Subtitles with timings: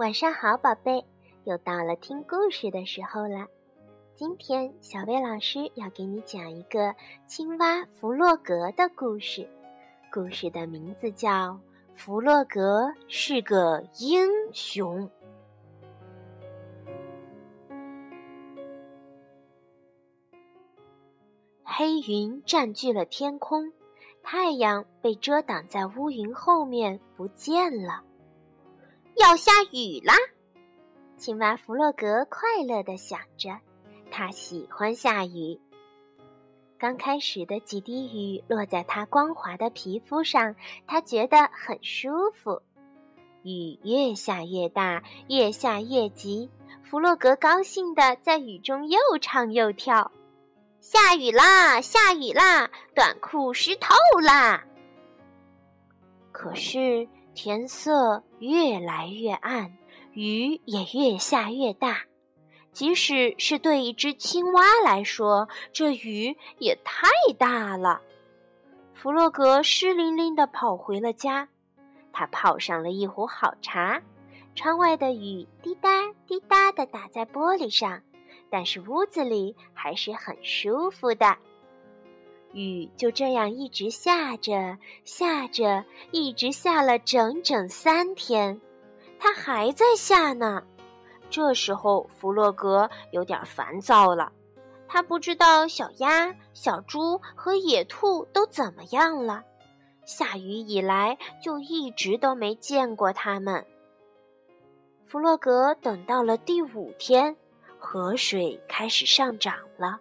[0.00, 1.04] 晚上好，宝贝，
[1.44, 3.48] 又到了听故事的时候了。
[4.14, 6.94] 今天小薇老师要给你讲一个
[7.26, 9.46] 青蛙弗洛格的故事，
[10.10, 11.28] 故事的名字叫
[11.94, 15.06] 《弗洛格是个英雄》。
[21.62, 23.70] 黑云占据了天空，
[24.22, 28.02] 太阳被遮挡在乌云后面，不见了。
[29.16, 30.14] 要下雨啦！
[31.16, 33.58] 青蛙弗洛格快乐地想着，
[34.10, 35.60] 他喜欢下雨。
[36.78, 40.54] 刚开始的几滴雨落在他光滑的皮肤上，
[40.86, 42.62] 他觉得很舒服。
[43.42, 46.48] 雨越下越大，越下越急，
[46.82, 50.10] 弗洛格高兴地在雨中又唱又跳
[50.80, 54.64] ：“下雨啦，下雨啦，短裤湿透啦！”
[56.32, 57.06] 可是。
[57.42, 59.74] 天色越来越暗，
[60.12, 62.02] 雨也越下越大。
[62.70, 68.02] 即使是对一只青蛙来说，这雨也太大了。
[68.92, 71.48] 弗洛格湿淋淋地跑回了家，
[72.12, 74.02] 他泡上了一壶好茶。
[74.54, 78.02] 窗外的雨滴答滴答地打在玻璃上，
[78.50, 81.38] 但是屋子里还是很舒服的。
[82.52, 88.60] 雨就这样一直下着，下着，一直下了整整三天，
[89.18, 90.62] 它还在下呢。
[91.30, 94.32] 这时候，弗洛格有点烦躁了，
[94.88, 99.44] 他不知道小鸭、小猪和野兔都怎么样了。
[100.04, 103.64] 下雨以来，就一直都没见过他们。
[105.06, 107.36] 弗洛格等到了第五天，
[107.78, 110.00] 河水开始上涨了。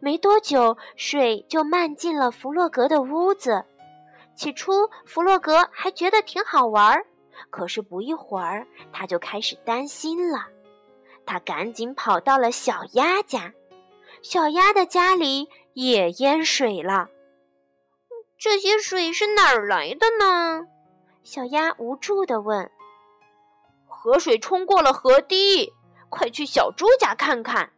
[0.00, 3.64] 没多久，水就漫进了弗洛格的屋子。
[4.36, 7.04] 起初，弗洛格还觉得挺好玩儿，
[7.50, 10.46] 可是不一会儿，他就开始担心了。
[11.26, 13.52] 他赶紧跑到了小鸭家，
[14.22, 17.08] 小鸭的家里也淹水了。
[18.38, 20.66] 这些水是哪儿来的呢？
[21.24, 22.70] 小鸭无助地问。
[23.88, 25.72] 河水冲过了河堤，
[26.08, 27.72] 快去小猪家看看。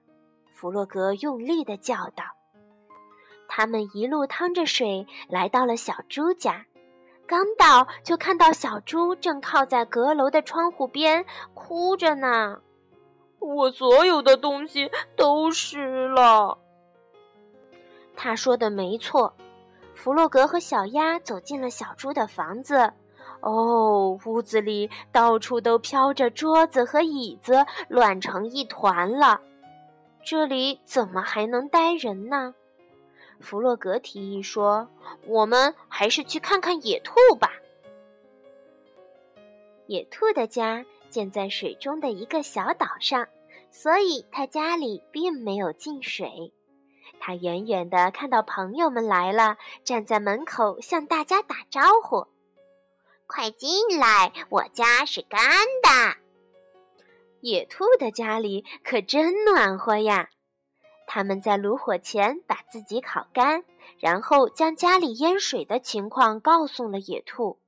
[0.61, 2.23] 弗洛格用力地叫道
[3.49, 6.67] ：“他们一路趟着水来到了小猪家，
[7.27, 12.59] 刚到就看到小猪正靠在阁楼的窗户边哭着呢。
[13.39, 16.59] 我所有的东西都湿了。”
[18.15, 19.33] 他说的没错。
[19.95, 22.93] 弗洛格和小鸭走进了小猪的房子。
[23.41, 29.41] 哦，屋子里到处都飘着桌子和椅子，乱成一团了。
[30.23, 32.55] 这里怎么还能待人呢？
[33.41, 34.89] 弗洛格提议说
[35.27, 37.53] ：“我们还是去看看野兔吧。”
[39.89, 43.27] 野兔的家建在水中的一个小岛上，
[43.71, 46.53] 所以他家里并没有进水。
[47.19, 52.27] 他远远的看到朋友们来了，站在门口向大家打招呼
[53.27, 55.41] ：“快进来，我家是干
[55.83, 56.20] 的。”
[57.41, 60.29] 野兔的家里可真暖和呀！
[61.07, 63.65] 他们在炉火前把自己烤干，
[63.99, 67.59] 然后将家里淹水的情况告诉了野兔。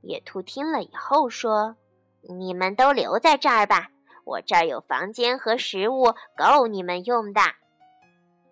[0.00, 1.76] 野兔听了以后说
[2.28, 3.90] ：“你们都留在这儿吧，
[4.24, 7.40] 我这儿有房间和食物够你们用的。”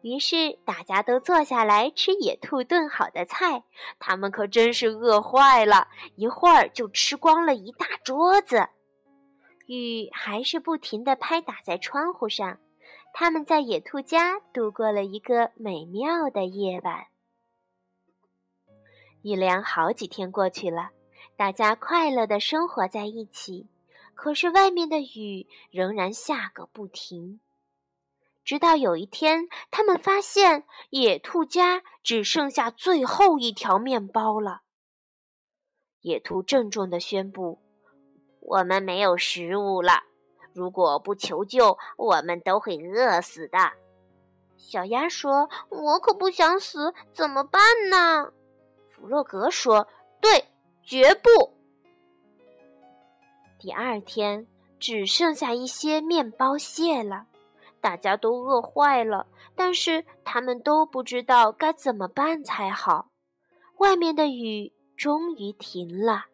[0.02, 3.62] 于是大家都坐下来吃野兔炖好的菜，
[3.98, 8.68] 他们可真是饿坏了，一会儿就吃光了一大桌子。
[9.75, 12.59] 雨还是不停地拍打在窗户上，
[13.15, 17.06] 他们在野兔家度过了一个美妙的夜晚。
[19.22, 20.91] 一连好几天过去了，
[21.37, 23.69] 大家快乐地生活在一起。
[24.15, 27.41] 可是外面的雨仍然下个不停，
[28.44, 34.63] 直到有一天，他们发现野兔家只剩下最后一条面包了。
[36.03, 37.63] 野兔郑重地宣布。
[38.44, 40.03] 我们没有食物了，
[40.53, 43.59] 如果不求救，我们都会饿死的。
[44.56, 48.33] 小鸭说：“我可不想死，怎么办呢？”
[48.91, 49.89] 弗洛格说
[50.21, 50.44] ：“对，
[50.83, 51.28] 绝不。”
[53.59, 54.47] 第二天
[54.78, 57.27] 只剩下一些面包屑了，
[57.80, 63.09] 大家都饿坏了，但是他们都不知道该怎么办才好。
[63.78, 66.27] 外面的雨终于停了。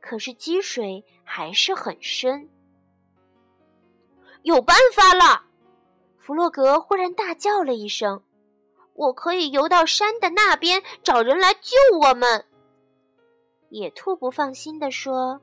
[0.00, 2.48] 可是积水还是很深。
[4.42, 5.42] 有办法了！
[6.16, 8.22] 弗洛格忽然大叫了一声
[8.94, 12.44] ：“我可以游到山的那边，找人来救我们。”
[13.70, 15.40] 野兔不放心地说：“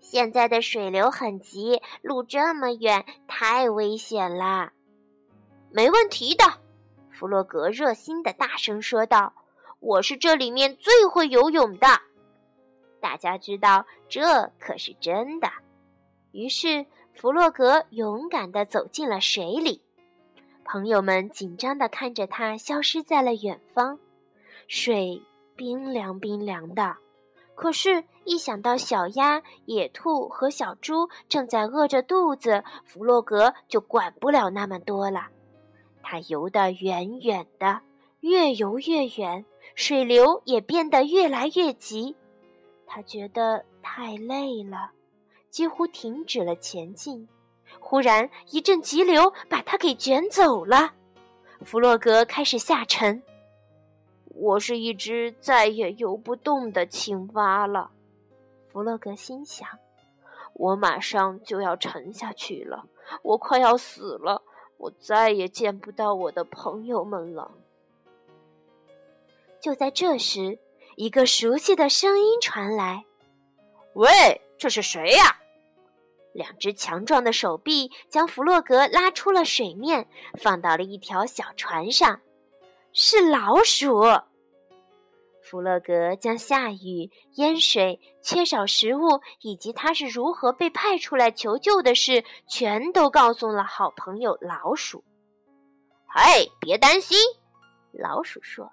[0.00, 4.72] 现在的水流很急，路这么远，太危险啦。
[5.70, 6.44] 没问题的，
[7.10, 9.32] 弗洛格热心地大声说道
[9.80, 11.86] ：“我是这里面最会游泳的。”
[13.02, 14.22] 大家知道这
[14.60, 15.50] 可是真的，
[16.30, 19.82] 于是弗洛格勇敢地走进了水里。
[20.64, 23.98] 朋友们紧张地看着他消失在了远方，
[24.68, 25.20] 水
[25.56, 26.96] 冰凉冰凉的。
[27.56, 35.26] 可是，一想到小鸭、野兔和小猪正在饿着肚子，弗洛格就管不了那么多了。
[36.02, 37.80] 他游得远远的，
[38.20, 39.44] 越游越远，
[39.74, 42.16] 水流也变得越来越急。
[42.94, 44.90] 他觉得太累了，
[45.48, 47.26] 几乎停止了前进。
[47.80, 50.92] 忽然，一阵急流把他给卷走了。
[51.64, 53.22] 弗洛格开始下沉。
[54.26, 57.92] 我是一只再也游不动的青蛙了，
[58.68, 59.66] 弗洛格心想。
[60.52, 62.84] 我马上就要沉下去了，
[63.22, 64.42] 我快要死了，
[64.76, 67.52] 我再也见不到我的朋友们了。
[69.58, 70.58] 就在这时。
[71.02, 73.04] 一个熟悉的声音传来
[73.94, 74.08] ：“喂，
[74.56, 75.36] 这是谁呀？”
[76.32, 80.06] 两只强壮的手臂将弗洛格拉出了水面，
[80.38, 82.20] 放到了一条小船上。
[82.92, 84.00] 是老鼠。
[85.42, 95.02] 弗洛格将下雨、淹水、缺少食物以及他是如何被派出来求救的事，全都告诉了好朋友老鼠。
[96.06, 97.18] “嘿，别担心。”
[97.90, 98.70] 老鼠说。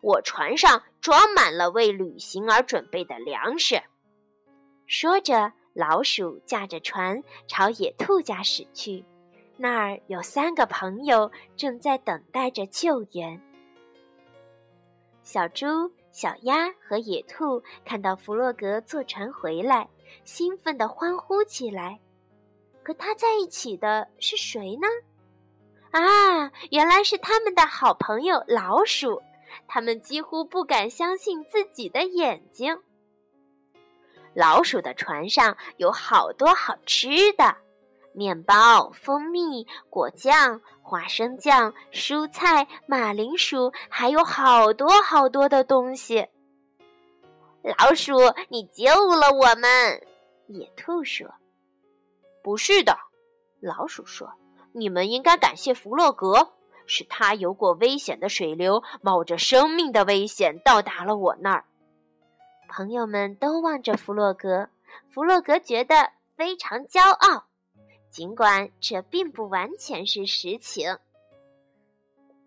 [0.00, 3.82] 我船上装满了为旅行而准备的粮食。
[4.86, 9.04] 说着，老鼠驾着船朝野兔家驶去。
[9.56, 13.40] 那儿有三个朋友正在等待着救援。
[15.22, 15.66] 小猪、
[16.12, 19.88] 小鸭和野兔看到弗洛格坐船回来，
[20.24, 21.98] 兴奋地欢呼起来。
[22.84, 24.86] 和他在一起的是谁呢？
[25.90, 29.20] 啊，原来是他们的好朋友老鼠。
[29.66, 32.78] 他们几乎不敢相信自己的眼睛。
[34.34, 37.56] 老鼠的船上有好多好吃的：
[38.12, 46.26] 面包、蜂蜜、果酱、花生酱、蔬菜、马铃薯，还有好多好多的东西。
[47.62, 48.12] 老鼠，
[48.48, 48.84] 你救
[49.16, 50.06] 了我们！
[50.46, 51.26] 野兔说
[52.42, 52.96] ：“不是的。”
[53.60, 54.32] 老鼠说
[54.72, 56.52] ：“你们应该感谢弗洛格。”
[56.88, 61.64] 是他游过危险的水流，冒着生命的危险到达了我那儿。
[62.68, 64.68] 朋友们都望着弗洛格，
[65.08, 67.44] 弗洛格觉得非常骄傲，
[68.10, 70.98] 尽管这并不完全是实情。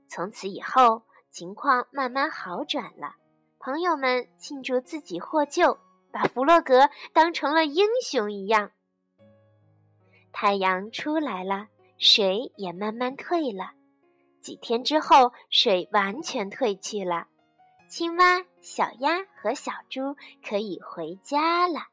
[0.08, 3.16] 从此以后，情况慢慢好转了。
[3.60, 5.78] 朋友们庆祝自己获救，
[6.12, 8.72] 把弗洛格当成了英雄一样。
[10.32, 11.68] 太阳出来了，
[11.98, 13.72] 水也慢慢退了。
[14.42, 17.28] 几天之后，水完全退去了，
[17.88, 21.88] 青蛙、小鸭和小猪可以回家了。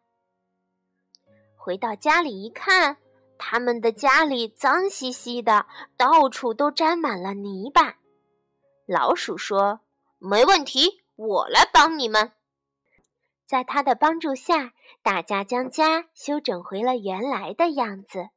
[1.57, 2.97] 回到家里一看，
[3.37, 5.67] 他们的家里脏兮兮的，
[5.97, 7.99] 到处都沾满了泥巴。
[8.87, 9.81] 老鼠说
[10.19, 12.33] ：“没问题，我来帮你们。”
[13.45, 18.31] 在他的帮助下，大家将家修整回了原来的样子，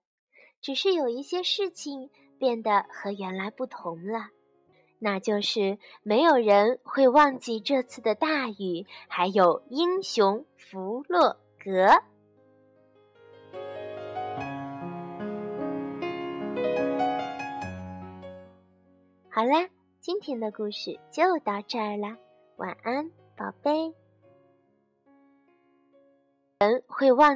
[0.62, 2.10] 只是有一些事情。
[2.42, 4.30] 变得和原来不同了，
[4.98, 11.88] 那就是没有人会忘记这次的大雨，还有英雄弗洛格。
[19.30, 19.70] 好啦，
[20.00, 22.18] 今天的故事就到这儿了，
[22.56, 23.94] 晚安，宝贝。
[26.58, 27.30] 人会忘。